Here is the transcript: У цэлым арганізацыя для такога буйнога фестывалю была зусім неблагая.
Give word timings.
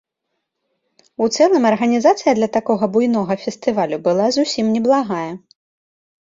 У 1.25 1.27
цэлым 1.35 1.67
арганізацыя 1.71 2.31
для 2.39 2.47
такога 2.55 2.89
буйнога 2.95 3.37
фестывалю 3.43 3.97
была 4.09 4.25
зусім 4.39 4.65
неблагая. 4.79 5.29